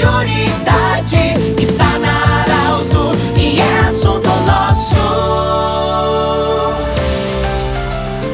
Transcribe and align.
Signori. 0.00 0.49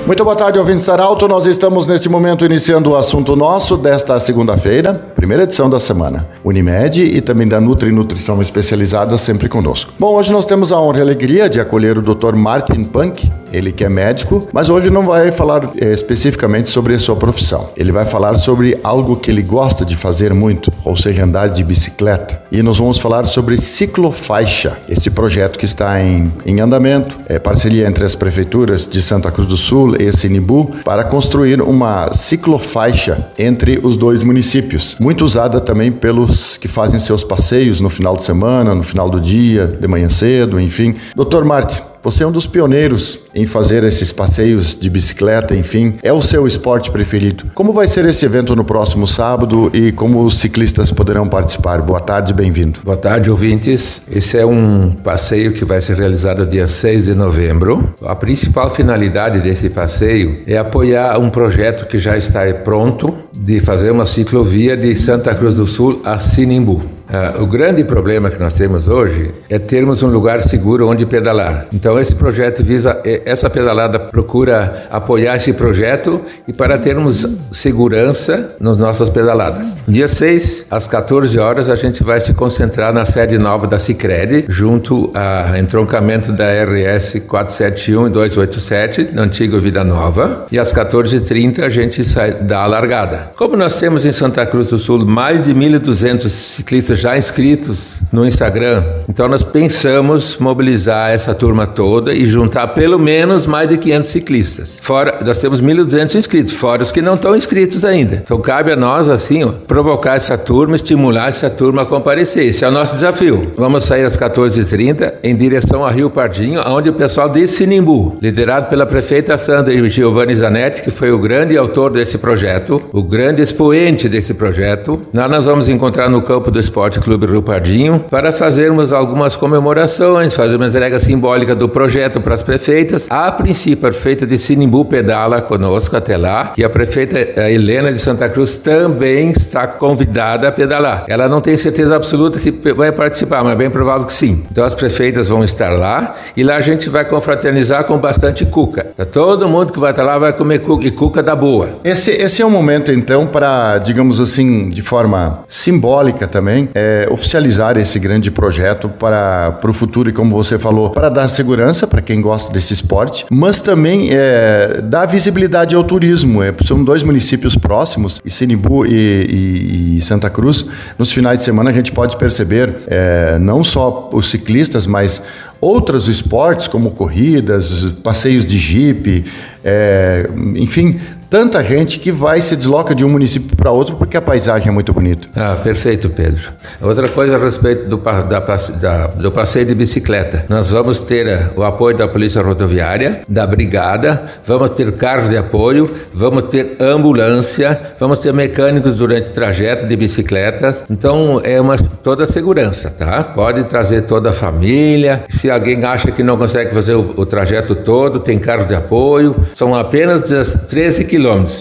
Muito 0.06 0.22
boa 0.22 0.36
tarde, 0.36 0.56
ouvintes 0.56 0.88
Arauto. 0.88 1.26
Nós 1.26 1.46
estamos 1.46 1.88
neste 1.88 2.08
momento 2.08 2.44
iniciando 2.44 2.90
o 2.90 2.96
assunto 2.96 3.34
nosso 3.34 3.76
desta 3.76 4.20
segunda-feira, 4.20 4.94
primeira 4.94 5.42
edição 5.42 5.68
da 5.68 5.80
semana. 5.80 6.28
Unimed 6.44 7.02
e 7.02 7.20
também 7.20 7.48
da 7.48 7.60
Nutri 7.60 7.90
Nutrição 7.90 8.40
Especializada 8.40 9.18
sempre 9.18 9.48
conosco. 9.48 9.92
Bom, 9.98 10.14
hoje 10.14 10.30
nós 10.30 10.46
temos 10.46 10.70
a 10.70 10.80
honra 10.80 10.98
e 10.98 11.00
a 11.00 11.04
alegria 11.04 11.50
de 11.50 11.58
acolher 11.58 11.98
o 11.98 12.02
Dr. 12.02 12.36
Martin 12.36 12.84
Punk, 12.84 13.28
ele 13.52 13.72
que 13.72 13.84
é 13.84 13.88
médico, 13.88 14.46
mas 14.52 14.68
hoje 14.68 14.90
não 14.90 15.04
vai 15.06 15.32
falar 15.32 15.70
é, 15.76 15.92
especificamente 15.92 16.70
sobre 16.70 16.94
a 16.94 17.00
sua 17.00 17.16
profissão. 17.16 17.70
Ele 17.76 17.90
vai 17.90 18.06
falar 18.06 18.36
sobre 18.38 18.78
algo 18.84 19.16
que 19.16 19.28
ele 19.28 19.42
gosta 19.42 19.84
de 19.84 19.96
fazer 19.96 20.32
muito, 20.32 20.72
ou 20.84 20.96
seja, 20.96 21.24
andar 21.24 21.48
de 21.48 21.64
bicicleta. 21.64 22.40
E 22.52 22.62
nós 22.62 22.78
vamos 22.78 23.00
falar 23.00 23.26
sobre 23.26 23.58
ciclofaixa, 23.58 24.78
esse 24.88 25.10
projeto 25.10 25.58
que 25.58 25.64
está 25.64 26.00
em, 26.00 26.32
em 26.44 26.60
andamento, 26.60 27.18
é 27.28 27.40
parceria 27.40 27.88
entre 27.88 28.04
as 28.04 28.14
prefeituras 28.14 28.86
de 28.86 29.02
Santa 29.02 29.32
Cruz 29.32 29.48
do 29.48 29.56
Sul 29.56 29.95
e 30.00 30.12
Sinibu 30.12 30.70
para 30.84 31.04
construir 31.04 31.60
uma 31.60 32.12
ciclofaixa 32.12 33.30
entre 33.38 33.80
os 33.82 33.96
dois 33.96 34.22
municípios, 34.22 34.96
muito 34.98 35.24
usada 35.24 35.60
também 35.60 35.90
pelos 35.90 36.56
que 36.56 36.68
fazem 36.68 37.00
seus 37.00 37.24
passeios 37.24 37.80
no 37.80 37.90
final 37.90 38.16
de 38.16 38.22
semana, 38.22 38.74
no 38.74 38.82
final 38.82 39.08
do 39.10 39.20
dia, 39.20 39.66
de 39.66 39.88
manhã 39.88 40.08
cedo, 40.08 40.60
enfim. 40.60 40.94
Doutor 41.14 41.44
Martin, 41.44 41.80
você 42.06 42.22
é 42.22 42.26
um 42.26 42.30
dos 42.30 42.46
pioneiros 42.46 43.18
em 43.34 43.46
fazer 43.46 43.82
esses 43.82 44.12
passeios 44.12 44.76
de 44.76 44.88
bicicleta, 44.88 45.56
enfim, 45.56 45.94
é 46.04 46.12
o 46.12 46.22
seu 46.22 46.46
esporte 46.46 46.88
preferido. 46.88 47.46
Como 47.52 47.72
vai 47.72 47.88
ser 47.88 48.04
esse 48.04 48.24
evento 48.24 48.54
no 48.54 48.62
próximo 48.62 49.08
sábado 49.08 49.72
e 49.74 49.90
como 49.90 50.24
os 50.24 50.38
ciclistas 50.38 50.92
poderão 50.92 51.26
participar? 51.26 51.82
Boa 51.82 51.98
tarde, 51.98 52.32
bem-vindo. 52.32 52.78
Boa 52.84 52.96
tarde, 52.96 53.28
ouvintes. 53.28 54.02
Esse 54.08 54.38
é 54.38 54.46
um 54.46 54.92
passeio 54.92 55.52
que 55.52 55.64
vai 55.64 55.80
ser 55.80 55.96
realizado 55.96 56.46
dia 56.46 56.68
6 56.68 57.06
de 57.06 57.14
novembro. 57.16 57.92
A 58.00 58.14
principal 58.14 58.70
finalidade 58.70 59.40
desse 59.40 59.68
passeio 59.68 60.44
é 60.46 60.56
apoiar 60.56 61.18
um 61.18 61.28
projeto 61.28 61.88
que 61.88 61.98
já 61.98 62.16
está 62.16 62.42
pronto 62.62 63.12
de 63.34 63.58
fazer 63.58 63.90
uma 63.90 64.06
ciclovia 64.06 64.76
de 64.76 64.94
Santa 64.94 65.34
Cruz 65.34 65.56
do 65.56 65.66
Sul 65.66 66.00
a 66.04 66.20
Sinimbu. 66.20 66.95
Uh, 67.08 67.42
o 67.42 67.46
grande 67.46 67.84
problema 67.84 68.30
que 68.30 68.38
nós 68.38 68.54
temos 68.54 68.88
hoje 68.88 69.30
é 69.48 69.58
termos 69.58 70.02
um 70.02 70.08
lugar 70.08 70.42
seguro 70.42 70.88
onde 70.88 71.06
pedalar. 71.06 71.68
Então, 71.72 71.98
esse 71.98 72.14
projeto 72.14 72.64
visa, 72.64 73.00
essa 73.24 73.48
pedalada 73.48 73.98
procura 73.98 74.86
apoiar 74.90 75.36
esse 75.36 75.52
projeto 75.52 76.20
e 76.48 76.52
para 76.52 76.76
termos 76.78 77.26
segurança 77.52 78.56
nas 78.58 78.76
nossas 78.76 79.08
pedaladas. 79.08 79.76
Dia 79.86 80.08
6, 80.08 80.66
às 80.70 80.86
14 80.88 81.38
horas, 81.38 81.70
a 81.70 81.76
gente 81.76 82.02
vai 82.02 82.20
se 82.20 82.34
concentrar 82.34 82.92
na 82.92 83.04
sede 83.04 83.38
nova 83.38 83.66
da 83.66 83.78
Cicred, 83.78 84.46
junto 84.48 85.12
ao 85.14 85.56
entroncamento 85.56 86.32
da 86.32 86.44
RS 86.64 87.20
471 87.26 88.08
e 88.08 88.10
287, 88.10 89.08
na 89.12 89.22
antiga 89.22 89.58
Vida 89.58 89.84
Nova. 89.84 90.46
E 90.50 90.58
às 90.58 90.72
14h30 90.72 91.62
a 91.62 91.68
gente 91.68 92.04
sai 92.04 92.32
da 92.32 92.66
largada. 92.66 93.30
Como 93.36 93.56
nós 93.56 93.78
temos 93.78 94.04
em 94.04 94.12
Santa 94.12 94.44
Cruz 94.44 94.66
do 94.68 94.78
Sul 94.78 95.06
mais 95.06 95.44
de 95.44 95.54
1.200 95.54 96.28
ciclistas 96.28 96.95
já 96.96 97.16
inscritos 97.16 98.00
no 98.12 98.26
Instagram. 98.26 98.82
Então 99.08 99.28
nós 99.28 99.42
pensamos 99.42 100.36
mobilizar 100.38 101.10
essa 101.10 101.34
turma 101.34 101.66
toda 101.66 102.12
e 102.12 102.26
juntar 102.26 102.68
pelo 102.68 102.98
menos 102.98 103.46
mais 103.46 103.68
de 103.68 103.78
500 103.78 104.10
ciclistas. 104.10 104.78
Fora, 104.80 105.18
nós 105.24 105.40
temos 105.40 105.60
1.200 105.60 106.14
inscritos, 106.16 106.54
fora 106.54 106.82
os 106.82 106.92
que 106.92 107.02
não 107.02 107.14
estão 107.14 107.36
inscritos 107.36 107.84
ainda. 107.84 108.16
Então 108.24 108.40
cabe 108.40 108.72
a 108.72 108.76
nós 108.76 109.08
assim, 109.08 109.44
ó, 109.44 109.48
provocar 109.66 110.16
essa 110.16 110.36
turma, 110.36 110.76
estimular 110.76 111.28
essa 111.28 111.48
turma 111.48 111.82
a 111.82 111.86
comparecer. 111.86 112.46
Esse 112.46 112.64
é 112.64 112.68
o 112.68 112.72
nosso 112.72 112.94
desafio. 112.94 113.52
Vamos 113.56 113.84
sair 113.84 114.04
às 114.04 114.16
14h30 114.16 115.14
em 115.22 115.34
direção 115.34 115.84
a 115.84 115.90
Rio 115.90 116.10
Pardinho, 116.10 116.60
onde 116.66 116.90
o 116.90 116.92
pessoal 116.92 117.28
de 117.28 117.46
Sinimbu, 117.46 118.16
liderado 118.20 118.68
pela 118.68 118.86
prefeita 118.86 119.36
Sandra 119.36 119.76
Giovanni 119.88 120.34
Zanetti, 120.34 120.82
que 120.82 120.90
foi 120.90 121.10
o 121.10 121.18
grande 121.18 121.56
autor 121.56 121.90
desse 121.90 122.18
projeto, 122.18 122.80
o 122.92 123.02
grande 123.02 123.42
expoente 123.42 124.08
desse 124.08 124.34
projeto, 124.34 125.00
nós, 125.12 125.30
nós 125.30 125.46
vamos 125.46 125.68
encontrar 125.68 126.08
no 126.08 126.22
campo 126.22 126.50
do 126.50 126.60
esporte 126.60 126.85
Esporte 126.86 127.00
Clube 127.00 127.26
Rio 127.26 127.42
Pardinho 127.42 128.04
para 128.08 128.30
fazermos 128.30 128.92
algumas 128.92 129.34
comemorações, 129.34 130.34
fazer 130.34 130.54
uma 130.54 130.68
entrega 130.68 131.00
simbólica 131.00 131.52
do 131.52 131.68
projeto 131.68 132.20
para 132.20 132.34
as 132.34 132.44
prefeitas. 132.44 133.08
A 133.10 133.32
princípio, 133.32 133.88
a 133.88 133.90
prefeita 133.90 134.24
de 134.24 134.38
Sinimbu 134.38 134.84
pedala 134.84 135.42
conosco 135.42 135.96
até 135.96 136.16
lá 136.16 136.52
e 136.56 136.62
a 136.62 136.70
prefeita 136.70 137.18
Helena 137.50 137.92
de 137.92 137.98
Santa 137.98 138.28
Cruz 138.28 138.56
também 138.56 139.30
está 139.30 139.66
convidada 139.66 140.46
a 140.46 140.52
pedalar. 140.52 141.06
Ela 141.08 141.28
não 141.28 141.40
tem 141.40 141.56
certeza 141.56 141.96
absoluta 141.96 142.38
que 142.38 142.52
vai 142.72 142.92
participar, 142.92 143.42
mas 143.42 143.54
é 143.54 143.56
bem 143.56 143.70
provável 143.70 144.06
que 144.06 144.14
sim. 144.14 144.44
Então 144.48 144.64
as 144.64 144.74
prefeitas 144.74 145.26
vão 145.26 145.42
estar 145.42 145.70
lá 145.70 146.14
e 146.36 146.44
lá 146.44 146.54
a 146.54 146.60
gente 146.60 146.88
vai 146.88 147.04
confraternizar 147.04 147.82
com 147.84 147.98
bastante 147.98 148.46
cuca. 148.46 148.86
Todo 149.10 149.48
mundo 149.48 149.72
que 149.72 149.80
vai 149.80 149.90
estar 149.90 150.04
lá 150.04 150.18
vai 150.18 150.32
comer 150.32 150.60
cuca 150.60 150.86
e 150.86 150.92
cuca 150.92 151.20
da 151.20 151.34
boa. 151.34 151.80
Esse, 151.82 152.12
esse 152.12 152.42
é 152.42 152.46
um 152.46 152.50
momento 152.50 152.92
então 152.92 153.26
para, 153.26 153.78
digamos 153.78 154.20
assim, 154.20 154.68
de 154.68 154.82
forma 154.82 155.40
simbólica 155.48 156.28
também, 156.28 156.68
é, 156.76 157.08
oficializar 157.10 157.78
esse 157.78 157.98
grande 157.98 158.30
projeto 158.30 158.86
para, 158.86 159.52
para 159.52 159.70
o 159.70 159.72
futuro 159.72 160.10
e, 160.10 160.12
como 160.12 160.36
você 160.36 160.58
falou, 160.58 160.90
para 160.90 161.08
dar 161.08 161.26
segurança 161.28 161.86
para 161.86 162.02
quem 162.02 162.20
gosta 162.20 162.52
desse 162.52 162.74
esporte, 162.74 163.24
mas 163.30 163.62
também 163.62 164.10
é, 164.12 164.82
dar 164.86 165.06
visibilidade 165.06 165.74
ao 165.74 165.82
turismo. 165.82 166.42
É, 166.42 166.52
são 166.66 166.84
dois 166.84 167.02
municípios 167.02 167.56
próximos, 167.56 168.20
Sinibu 168.26 168.84
e, 168.84 168.90
e, 168.92 169.96
e, 169.96 170.00
Santa 170.02 170.28
Cruz. 170.28 170.66
Nos 170.98 171.10
finais 171.10 171.38
de 171.38 171.46
semana 171.46 171.70
a 171.70 171.72
gente 171.72 171.92
pode 171.92 172.14
perceber 172.18 172.74
é, 172.88 173.38
não 173.38 173.64
só 173.64 174.10
os 174.12 174.28
ciclistas, 174.28 174.86
mas 174.86 175.22
outros 175.58 176.08
esportes 176.08 176.68
como 176.68 176.90
corridas, 176.90 177.90
passeios 178.02 178.44
de 178.44 178.58
jipe, 178.58 179.24
é, 179.64 180.28
enfim, 180.54 181.00
tanta 181.28 181.62
gente 181.62 181.98
que 181.98 182.12
vai 182.12 182.40
se 182.40 182.56
desloca 182.56 182.94
de 182.94 183.04
um 183.04 183.08
município 183.08 183.56
para 183.56 183.70
outro 183.70 183.96
porque 183.96 184.16
a 184.16 184.22
paisagem 184.22 184.68
é 184.68 184.70
muito 184.70 184.92
bonita. 184.92 185.28
Ah, 185.34 185.56
perfeito, 185.62 186.08
Pedro. 186.08 186.52
Outra 186.80 187.08
coisa 187.08 187.36
a 187.36 187.38
respeito 187.38 187.88
do, 187.88 187.96
da, 187.96 188.22
da, 188.40 189.06
do 189.08 189.32
passeio 189.32 189.66
de 189.66 189.74
bicicleta. 189.74 190.44
Nós 190.48 190.70
vamos 190.70 191.00
ter 191.00 191.26
eh, 191.26 191.50
o 191.56 191.62
apoio 191.62 191.96
da 191.96 192.06
Polícia 192.06 192.40
Rodoviária, 192.42 193.22
da 193.28 193.46
Brigada, 193.46 194.24
vamos 194.44 194.70
ter 194.70 194.90
carro 194.92 195.28
de 195.28 195.36
apoio, 195.36 195.90
vamos 196.12 196.44
ter 196.44 196.76
ambulância, 196.80 197.78
vamos 197.98 198.18
ter 198.18 198.32
mecânicos 198.32 198.94
durante 198.94 199.30
o 199.30 199.32
trajeto 199.32 199.86
de 199.86 199.96
bicicleta. 199.96 200.84
Então 200.88 201.40
é 201.42 201.60
uma 201.60 201.76
toda 201.76 202.24
a 202.24 202.26
segurança, 202.26 202.88
tá? 202.90 203.22
Pode 203.24 203.64
trazer 203.64 204.02
toda 204.02 204.30
a 204.30 204.32
família. 204.32 205.24
Se 205.28 205.50
alguém 205.50 205.84
acha 205.84 206.10
que 206.10 206.22
não 206.22 206.36
consegue 206.36 206.72
fazer 206.72 206.94
o, 206.94 207.14
o 207.16 207.26
trajeto 207.26 207.74
todo, 207.74 208.20
tem 208.20 208.38
carro 208.38 208.64
de 208.64 208.74
apoio. 208.74 209.34
São 209.52 209.74
apenas 209.74 210.22
13 210.68 211.04
quilômetros 211.04 211.15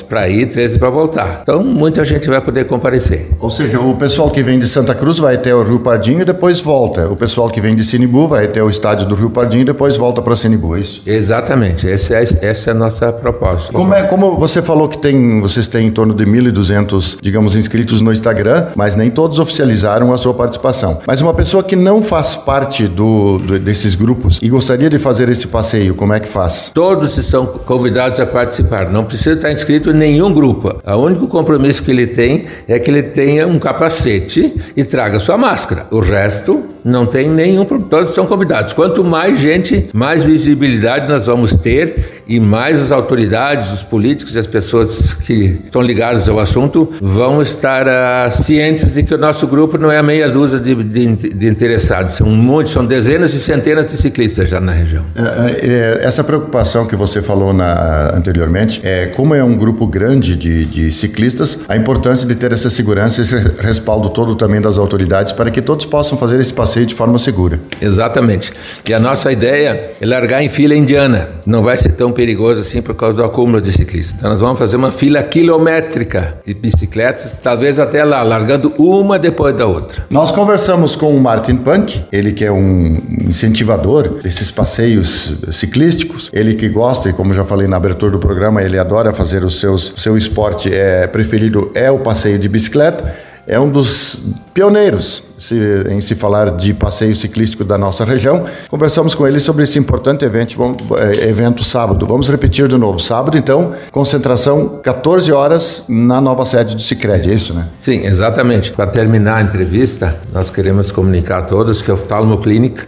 para 0.07 0.27
ir, 0.29 0.47
13 0.47 0.79
para 0.79 0.89
voltar. 0.89 1.39
Então, 1.41 1.63
muita 1.63 2.03
gente 2.05 2.27
vai 2.27 2.41
poder 2.41 2.65
comparecer. 2.65 3.29
Ou 3.39 3.49
seja, 3.49 3.79
o 3.79 3.95
pessoal 3.95 4.29
que 4.29 4.43
vem 4.43 4.59
de 4.59 4.67
Santa 4.67 4.93
Cruz 4.93 5.17
vai 5.17 5.35
até 5.35 5.53
o 5.53 5.63
Rio 5.63 5.79
Pardinho 5.79 6.21
e 6.21 6.25
depois 6.25 6.59
volta. 6.59 7.07
O 7.07 7.15
pessoal 7.15 7.49
que 7.49 7.61
vem 7.61 7.75
de 7.75 7.83
Sinibu 7.83 8.27
vai 8.27 8.45
até 8.45 8.61
o 8.61 8.69
estádio 8.69 9.05
do 9.05 9.15
Rio 9.15 9.29
Pardinho 9.29 9.61
e 9.61 9.65
depois 9.65 9.97
volta 9.97 10.21
para 10.21 10.35
Sinibu, 10.35 10.75
é 10.75 10.79
isso? 10.79 11.01
Exatamente. 11.05 11.89
Essa 11.89 12.15
é, 12.15 12.23
essa 12.41 12.69
é 12.69 12.71
a 12.71 12.75
nossa 12.75 13.11
proposta. 13.11 13.71
Como, 13.73 13.93
é, 13.93 14.03
como 14.03 14.37
você 14.37 14.61
falou 14.61 14.87
que 14.87 14.97
tem, 14.97 15.41
vocês 15.41 15.67
têm 15.67 15.87
em 15.87 15.91
torno 15.91 16.13
de 16.13 16.25
1.200, 16.25 17.17
digamos, 17.21 17.55
inscritos 17.55 18.01
no 18.01 18.11
Instagram, 18.11 18.67
mas 18.75 18.95
nem 18.95 19.09
todos 19.09 19.39
oficializaram 19.39 20.13
a 20.13 20.17
sua 20.17 20.33
participação. 20.33 20.99
Mas 21.07 21.21
uma 21.21 21.33
pessoa 21.33 21.63
que 21.63 21.75
não 21.75 22.03
faz 22.03 22.35
parte 22.35 22.87
do, 22.87 23.37
do 23.37 23.59
desses 23.59 23.95
grupos 23.95 24.39
e 24.41 24.49
gostaria 24.49 24.89
de 24.89 24.99
fazer 24.99 25.29
esse 25.29 25.47
passeio, 25.47 25.95
como 25.95 26.13
é 26.13 26.19
que 26.19 26.27
faz? 26.27 26.71
Todos 26.73 27.17
estão 27.17 27.45
convidados 27.45 28.19
a 28.19 28.25
participar. 28.25 28.89
Não 28.89 29.03
precisa 29.03 29.35
estar 29.45 29.51
inscrito 29.51 29.91
em 29.91 29.93
nenhum 29.93 30.33
grupo. 30.33 30.81
O 30.83 30.95
único 30.95 31.27
compromisso 31.27 31.83
que 31.83 31.91
ele 31.91 32.07
tem 32.07 32.45
é 32.67 32.79
que 32.79 32.89
ele 32.89 33.03
tenha 33.03 33.47
um 33.47 33.59
capacete 33.59 34.53
e 34.75 34.83
traga 34.83 35.19
sua 35.19 35.37
máscara. 35.37 35.85
O 35.91 35.99
resto 35.99 36.63
não 36.83 37.05
tem 37.05 37.29
nenhum, 37.29 37.65
todos 37.65 38.09
estão 38.09 38.25
convidados. 38.25 38.73
Quanto 38.73 39.03
mais 39.03 39.39
gente, 39.39 39.89
mais 39.91 40.23
visibilidade 40.23 41.07
nós 41.07 41.25
vamos 41.25 41.53
ter 41.55 42.23
e 42.27 42.39
mais 42.39 42.79
as 42.79 42.91
autoridades, 42.91 43.71
os 43.71 43.83
políticos 43.83 44.35
e 44.35 44.39
as 44.39 44.47
pessoas 44.47 45.13
que 45.13 45.61
estão 45.65 45.81
ligadas 45.81 46.27
ao 46.27 46.39
assunto 46.39 46.89
vão 47.01 47.41
estar 47.41 47.87
uh, 47.87 48.31
cientes 48.31 48.93
de 48.93 49.03
que 49.03 49.13
o 49.13 49.17
nosso 49.17 49.47
grupo 49.47 49.77
não 49.77 49.91
é 49.91 49.97
a 49.97 50.03
meia 50.03 50.29
dúzia 50.29 50.59
de, 50.59 50.75
de, 50.75 51.15
de 51.15 51.47
interessados, 51.47 52.13
são 52.13 52.27
um 52.27 52.35
monte, 52.35 52.69
são 52.69 52.85
dezenas 52.85 53.33
e 53.33 53.39
centenas 53.39 53.87
de 53.87 53.97
ciclistas 53.97 54.49
já 54.49 54.59
na 54.59 54.71
região. 54.71 55.03
É, 55.15 55.99
é, 56.01 56.05
essa 56.05 56.23
preocupação 56.23 56.85
que 56.85 56.95
você 56.95 57.21
falou 57.21 57.53
na, 57.53 58.11
anteriormente, 58.15 58.81
é 58.83 59.07
como 59.07 59.34
como 59.35 59.41
é 59.41 59.43
um 59.43 59.57
grupo 59.57 59.85
grande 59.85 60.37
de, 60.37 60.65
de 60.65 60.91
ciclistas, 60.91 61.59
a 61.67 61.75
importância 61.75 62.27
de 62.27 62.35
ter 62.35 62.53
essa 62.53 62.69
segurança 62.69 63.19
e 63.19 63.23
esse 63.23 63.35
respaldo 63.59 64.09
todo 64.09 64.35
também 64.35 64.61
das 64.61 64.77
autoridades 64.77 65.33
para 65.33 65.51
que 65.51 65.61
todos 65.61 65.85
possam 65.85 66.17
fazer 66.17 66.39
esse 66.39 66.53
passeio 66.53 66.85
de 66.85 66.95
forma 66.95 67.19
segura. 67.19 67.59
Exatamente. 67.81 68.53
E 68.87 68.93
a 68.93 68.99
nossa 68.99 69.31
ideia 69.31 69.93
é 69.99 70.05
largar 70.05 70.41
em 70.41 70.47
fila 70.47 70.73
indiana. 70.73 71.29
Não 71.45 71.61
vai 71.61 71.75
ser 71.75 71.91
tão 71.93 72.11
perigoso 72.11 72.61
assim 72.61 72.81
por 72.81 72.95
causa 72.95 73.15
do 73.15 73.23
acúmulo 73.23 73.59
de 73.59 73.71
ciclistas. 73.73 74.15
Então 74.17 74.29
nós 74.29 74.39
vamos 74.39 74.57
fazer 74.57 74.77
uma 74.77 74.91
fila 74.91 75.21
quilométrica 75.21 76.37
de 76.45 76.53
bicicletas, 76.53 77.37
talvez 77.41 77.77
até 77.77 78.05
lá, 78.05 78.23
largando 78.23 78.73
uma 78.77 79.19
depois 79.19 79.55
da 79.55 79.65
outra. 79.65 80.05
Nós 80.09 80.31
conversamos 80.31 80.95
com 80.95 81.15
o 81.15 81.19
Martin 81.19 81.57
Punk, 81.57 82.03
ele 82.11 82.31
que 82.31 82.45
é 82.45 82.51
um 82.51 83.01
incentivador 83.27 84.21
desses 84.23 84.49
passeios 84.49 85.35
ciclísticos, 85.51 86.29
ele 86.31 86.53
que 86.53 86.69
gosta 86.69 87.09
e 87.09 87.13
como 87.13 87.33
já 87.33 87.43
falei 87.43 87.67
na 87.67 87.77
abertura 87.77 88.13
do 88.13 88.19
programa, 88.19 88.61
ele 88.61 88.79
adora 88.79 89.13
fazer 89.13 89.24
os 89.33 89.59
seus 89.59 89.93
seu 89.97 90.17
esporte 90.17 90.73
é 90.73 91.07
preferido 91.07 91.71
é 91.73 91.89
o 91.91 91.99
passeio 91.99 92.37
de 92.37 92.47
bicicleta 92.49 93.15
é 93.47 93.59
um 93.59 93.69
dos 93.69 94.33
pioneiros 94.53 95.23
se, 95.37 95.55
em 95.89 96.01
se 96.01 96.15
falar 96.15 96.51
de 96.51 96.73
passeio 96.73 97.15
ciclístico 97.15 97.63
da 97.63 97.77
nossa 97.77 98.03
região. 98.03 98.45
Conversamos 98.67 99.13
com 99.13 99.27
ele 99.27 99.39
sobre 99.39 99.63
esse 99.63 99.77
importante 99.77 100.25
evento, 100.25 100.57
vamos, 100.57 100.81
é, 100.99 101.29
evento 101.29 101.63
sábado. 101.63 102.07
Vamos 102.07 102.27
repetir 102.27 102.67
de 102.67 102.77
novo. 102.77 102.99
Sábado, 102.99 103.37
então, 103.37 103.73
concentração 103.91 104.79
14 104.81 105.31
horas 105.31 105.83
na 105.87 106.19
nova 106.19 106.45
sede 106.45 106.75
do 106.75 106.81
Cicred, 106.81 107.29
é 107.29 107.33
isso, 107.33 107.53
né? 107.53 107.67
Sim, 107.77 108.05
exatamente. 108.05 108.71
Para 108.71 108.87
terminar 108.87 109.37
a 109.37 109.41
entrevista, 109.41 110.15
nós 110.33 110.49
queremos 110.49 110.91
comunicar 110.91 111.39
a 111.39 111.43
todos 111.43 111.81
que 111.81 111.91
o 111.91 111.93
Oftalmo 111.93 112.39
Clinic 112.39 112.83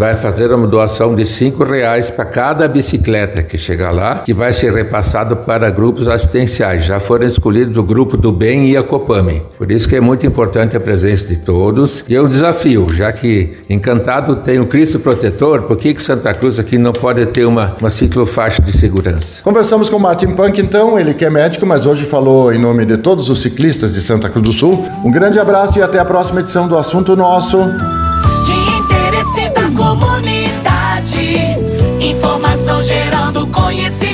vai 0.00 0.14
fazer 0.14 0.50
uma 0.50 0.66
doação 0.66 1.14
de 1.14 1.26
cinco 1.26 1.62
reais 1.62 2.10
para 2.10 2.24
cada 2.24 2.66
bicicleta 2.66 3.42
que 3.42 3.58
chegar 3.58 3.90
lá, 3.90 4.20
que 4.20 4.32
vai 4.32 4.50
ser 4.50 4.72
repassado 4.72 5.36
para 5.36 5.68
grupos 5.68 6.08
assistenciais. 6.08 6.86
Já 6.86 6.98
foram 6.98 7.26
escolhidos 7.26 7.76
o 7.76 7.82
grupo 7.82 8.16
do 8.16 8.32
Bem 8.32 8.70
e 8.70 8.78
a 8.78 8.82
Copame. 8.82 9.42
Por 9.58 9.70
isso 9.70 9.86
que 9.86 9.94
é 9.94 10.00
muito 10.00 10.24
importante 10.24 10.74
a 10.74 10.80
presença 10.80 11.26
de 11.26 11.36
todos. 11.36 12.02
E 12.08 12.16
é 12.16 12.22
um 12.22 12.28
desafio, 12.28 12.86
já 12.90 13.12
que 13.12 13.58
Encantado 13.68 14.36
tem 14.36 14.58
o 14.58 14.64
Cristo 14.64 14.98
Protetor, 14.98 15.64
por 15.64 15.76
que, 15.76 15.92
que 15.92 16.02
Santa 16.02 16.32
Cruz 16.32 16.58
aqui 16.58 16.78
não 16.78 16.94
pode 16.94 17.26
ter 17.26 17.44
uma, 17.44 17.76
uma 17.78 17.90
ciclofaixa 17.90 18.62
de 18.62 18.72
segurança? 18.72 19.42
Conversamos 19.42 19.90
com 19.90 19.96
o 19.96 20.00
Martin 20.00 20.28
Punk, 20.28 20.58
então, 20.62 20.98
ele 20.98 21.12
que 21.12 21.26
é 21.26 21.30
médico, 21.30 21.66
mas 21.66 21.84
hoje 21.84 22.06
falou 22.06 22.50
em 22.50 22.58
nome 22.58 22.86
de 22.86 22.96
todos 22.96 23.28
os 23.28 23.42
ciclistas 23.42 23.92
de 23.92 24.00
Santa 24.00 24.30
Cruz 24.30 24.46
do 24.46 24.52
Sul. 24.52 24.82
Um 25.04 25.10
grande 25.10 25.38
abraço 25.38 25.78
e 25.78 25.82
até 25.82 25.98
a 25.98 26.06
próxima 26.06 26.40
edição 26.40 26.66
do 26.66 26.78
Assunto 26.78 27.14
Nosso. 27.14 27.58
De 27.58 28.70
interesse 28.80 29.50
da 29.50 29.59
comunidade, 29.90 31.36
informação 32.00 32.80
gerando 32.80 33.44
conhecimento. 33.48 34.09